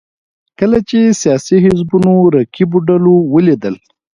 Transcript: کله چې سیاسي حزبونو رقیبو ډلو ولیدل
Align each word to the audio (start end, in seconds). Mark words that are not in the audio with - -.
کله 0.59 0.79
چې 0.89 0.99
سیاسي 1.21 1.57
حزبونو 1.65 2.13
رقیبو 2.35 2.77
ډلو 2.87 3.15
ولیدل 3.33 3.75